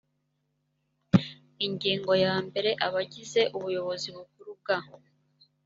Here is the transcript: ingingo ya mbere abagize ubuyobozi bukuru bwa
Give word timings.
ingingo 1.65 2.11
ya 2.25 2.35
mbere 2.47 2.69
abagize 2.85 3.41
ubuyobozi 3.57 4.07
bukuru 4.15 4.49
bwa 4.59 4.77